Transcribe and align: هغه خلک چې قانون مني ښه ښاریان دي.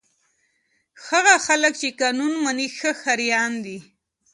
هغه 1.07 1.35
خلک 1.45 1.73
چې 1.81 1.87
قانون 1.99 2.33
مني 2.43 2.67
ښه 2.77 2.91
ښاریان 3.01 3.53
دي. 3.65 3.77